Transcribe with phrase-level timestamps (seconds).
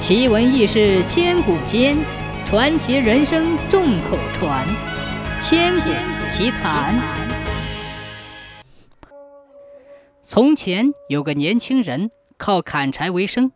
[0.00, 1.94] 奇闻异事千古间，
[2.46, 4.66] 传奇人生众口传。
[5.42, 5.90] 千古
[6.30, 6.98] 奇谈。
[10.22, 13.52] 从前有个年轻人靠砍柴为生。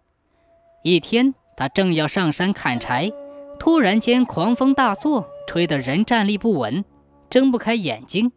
[0.83, 3.11] 一天，他正要上山砍柴，
[3.59, 6.85] 突然间狂风大作，吹得人站立不稳，
[7.31, 8.33] 睁不开眼睛。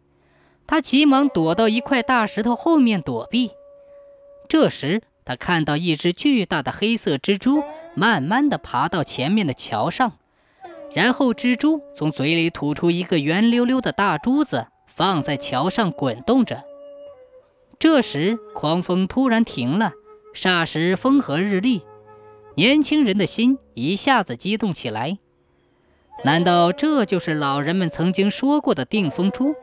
[0.66, 3.50] 他急忙躲到一块大石头后面躲避。
[4.48, 7.62] 这时，他看到一只巨大的黑色蜘蛛
[7.98, 10.12] 慢慢地爬到前面的桥上，
[10.92, 16.62] 然后蜘蛛从嘴里吐出一个圆溜溜的大珠子，放在桥上滚动着。
[17.80, 19.94] 这时，狂风突然停了，
[20.32, 21.82] 霎时风和日丽。
[22.54, 25.18] 年轻人的心一下子激动起来。
[26.24, 29.56] 难道这就是老人们曾经说过的定风珠？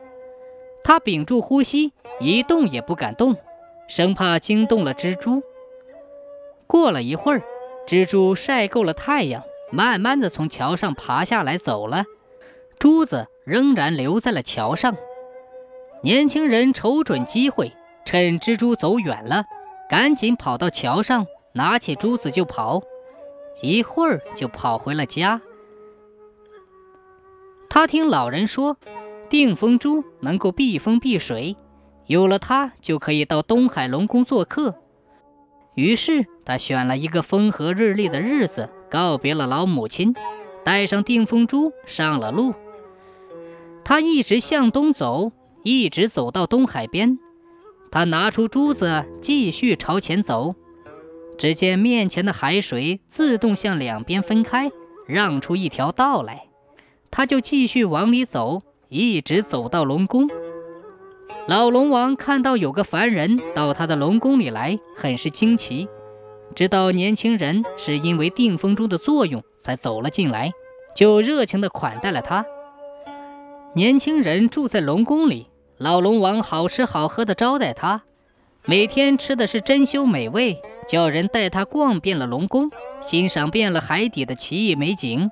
[0.84, 3.36] 他屏住呼吸，一动也不敢动。
[3.88, 5.42] 生怕惊动了蜘蛛。
[6.66, 7.42] 过了一会儿，
[7.86, 12.04] 蜘蛛晒够了太阳，慢慢的从桥上爬下来走了，
[12.78, 14.96] 珠子仍然留在了桥上。
[16.02, 17.72] 年轻人瞅准机会，
[18.04, 19.44] 趁蜘蛛走远了，
[19.88, 22.82] 赶紧跑到桥上，拿起珠子就跑，
[23.62, 25.40] 一会儿就跑回了家。
[27.68, 28.76] 他听老人说，
[29.28, 31.56] 定风珠能够避风避水。
[32.06, 34.74] 有了它，就可以到东海龙宫做客。
[35.76, 40.14] 于是他选了一个风和日丽的日子，告别了老母亲，
[40.64, 42.54] 带上定风珠上了路。
[43.84, 47.18] 他一直向东走，一直走到东海边。
[47.90, 50.54] 他拿出珠子，继续朝前走。
[51.38, 54.72] 只见面前的海水自动向两边分开，
[55.06, 56.46] 让出一条道来。
[57.10, 60.28] 他就继续往里走，一直走到龙宫。
[61.46, 65.88] 老龙王看到有个凡人到他的龙宫里来，很是惊奇，
[66.54, 70.52] 知道年轻人是因为定风珠的作用才走了进来，
[70.94, 72.44] 就热情地款待了他。
[73.74, 78.02] 年轻人住在龙宫里，老龙王好吃好喝地招待他，
[78.64, 85.30] 每天吃的是珍馐美味，叫人带他逛遍了龙宫，欣赏遍了海底的奇异美景。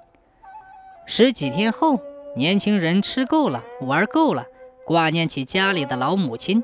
[1.07, 1.99] 十几天后，
[2.37, 4.45] 年轻人吃够了，玩够了。
[4.87, 6.62] 挂念起家里的老母亲，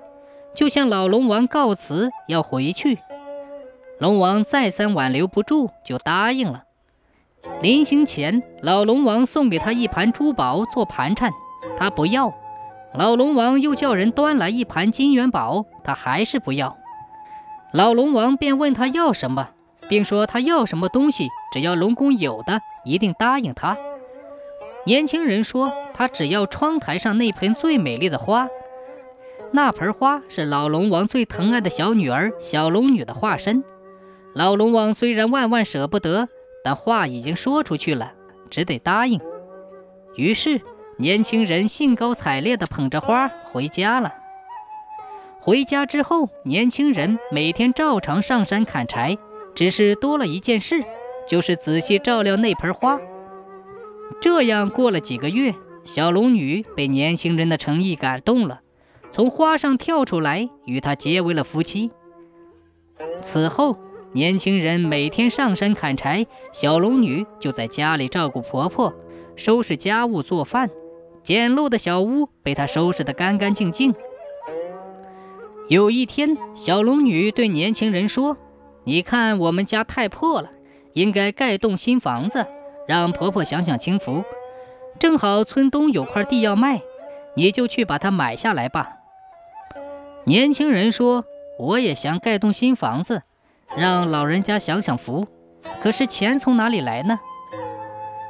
[0.54, 2.98] 就向老龙王告辞要回去。
[3.98, 6.64] 龙王再三挽留不住，就答应了。
[7.62, 11.30] 临行前，老龙王送给他一盘珠宝做盘缠，
[11.78, 12.34] 他不要。
[12.94, 16.76] 老龙王又叫人端来一盘金元宝，他还是不要。
[17.72, 19.50] 老龙王便问他要什么，
[19.88, 23.78] 并说他要什么东西，只要龙宫有的，一定答应他。
[24.86, 28.48] 年轻人说：“他只要窗台上那盆最美丽的花。
[29.52, 33.62] 那盆花是老龙王最疼爱的小女儿小龙女的化身。
[34.34, 36.28] 老龙王虽然万万舍不得，
[36.64, 38.12] 但话已经说出去了，
[38.48, 39.20] 只得答应。
[40.16, 40.60] 于是，
[40.96, 44.14] 年轻人兴高采烈地捧着花回家了。
[45.40, 49.18] 回家之后，年轻人每天照常上山砍柴，
[49.54, 50.84] 只是多了一件事，
[51.28, 52.98] 就是仔细照料那盆花。”
[54.20, 55.54] 这样过了几个月，
[55.84, 58.60] 小龙女被年轻人的诚意感动了，
[59.10, 61.90] 从花上跳出来，与他结为了夫妻。
[63.22, 63.78] 此后，
[64.12, 68.94] 年轻人每天上山砍柴，小龙女就在家里照顾婆婆，
[69.36, 70.70] 收拾家务、做饭。
[71.22, 73.94] 简陋的小屋被她收拾得干干净净。
[75.68, 78.36] 有一天，小龙女对年轻人说
[78.84, 80.50] ：“你看我们家太破了，
[80.94, 82.46] 应该盖栋新房子。”
[82.86, 84.24] 让婆婆享享清福，
[84.98, 86.82] 正好村东有块地要卖，
[87.34, 88.96] 你就去把它买下来吧。
[90.24, 91.24] 年轻人说
[91.58, 93.22] ：“我也想盖栋新房子，
[93.76, 95.26] 让老人家享享福，
[95.80, 97.18] 可是钱从哪里来呢？”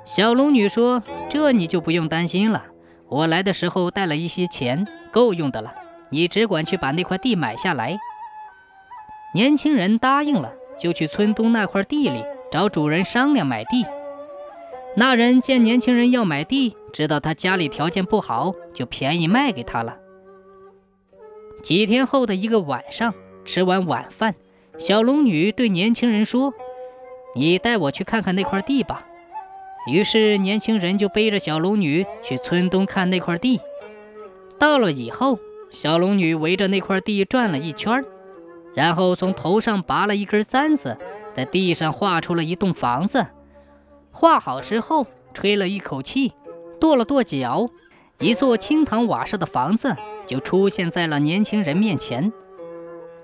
[0.04, 2.64] 小龙女说：“这你就不用担心了，
[3.08, 5.74] 我来的时候带了一些钱，够用的了。
[6.10, 7.98] 你只管去把那块地买下来。”
[9.34, 13.86] 年轻人答应了，就去村东那块地里找主人商量买地。
[14.97, 19.97] 那人见年轻人要买地，知道他家里条件不好，就便宜卖给他了。
[21.63, 23.15] 几天后的一个晚上，
[23.45, 24.34] 吃完晚饭，
[24.78, 26.53] 小龙女对年轻人说
[27.37, 29.07] ：“你带我去看看那块地吧。”
[29.87, 33.60] 于是年轻人就背着小龙女去村东看那块地。
[34.59, 35.39] 到了以后，
[35.71, 38.04] 小龙女围着那块地转了一圈，
[38.75, 40.98] 然后从头上拔了一根簪子，
[41.34, 43.27] 在地上画出了一栋房子。
[44.10, 46.33] 画好之后，吹了一口气，
[46.80, 47.68] 跺了跺脚，
[48.18, 49.97] 一座青藤瓦舍的房子
[50.27, 52.33] 就出现在了年轻人面前。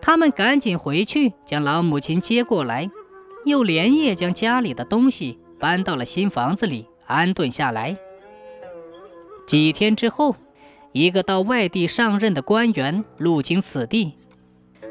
[0.00, 2.90] 他们赶紧回去将老母亲接过来。
[3.44, 7.96] 又连夜将家里的东西搬到了新房子里安顿下来。
[9.46, 10.34] 几天之后，
[10.90, 14.14] 一个到外地上任的官员路经此地，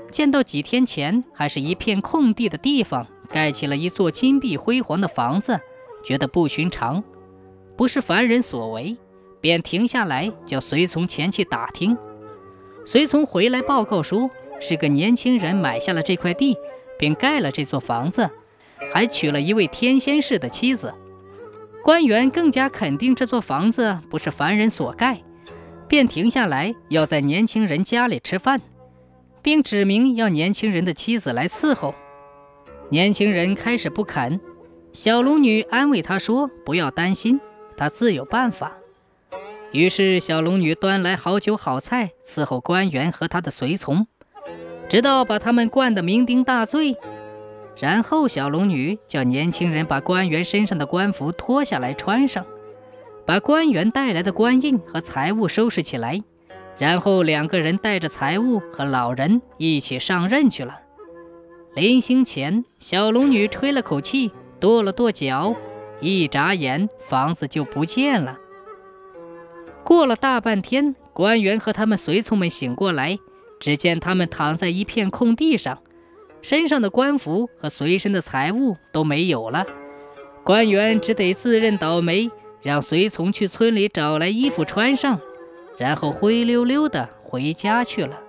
[0.10, 5.60] 见到几天前还是一片空地的地方盖起了一座金碧辉煌的房子，
[6.06, 7.04] 觉得不寻常，
[7.76, 8.96] 不是凡人所为，
[9.42, 11.98] 便停下来叫随从前去打听。
[12.86, 14.30] 随从回来报告说，
[14.62, 16.56] 是个年轻人买下了这块地，
[17.00, 18.30] 并盖了这座房子。
[18.94, 20.94] 还娶了一位天仙氏的妻子，
[21.82, 25.24] 官员更加肯定这座房子不是凡人所盖，
[25.88, 28.62] 便停下来要在年轻人家里吃饭，
[29.42, 31.96] 并指明要年轻人的妻子来伺候。
[32.90, 34.40] 年轻人开始不肯，
[34.96, 37.42] 小龙女安慰他说：“不要担心，
[37.76, 38.78] 他自有办法。”
[39.74, 44.08] 于是小龙女端来好酒好菜伺候官员和他的随从，
[44.88, 46.96] 直到把他们灌得酩酊大醉。
[47.78, 52.46] 然后，小龙女叫年轻人把官员身上的官服脱下来穿上，
[53.26, 56.24] 把官员带来的官印和财物收拾起来，
[56.78, 60.80] 然后两个人带着财物和老人一起上任去了。
[61.74, 65.56] 临行前，小龙女吹了口气，跺了跺脚，
[66.00, 68.38] 一眨眼，房子就不见了。
[69.84, 73.20] 过了大半天，官员和他们随从们醒过来，
[73.60, 75.80] 只见他们躺在一片空地上。
[76.42, 79.66] 身上的官服和随身的财物都没有了，
[80.44, 82.30] 官员只得自认倒霉，
[82.62, 85.20] 让随从去村里找来衣服穿上，
[85.78, 88.20] 然后灰溜溜的回家去了。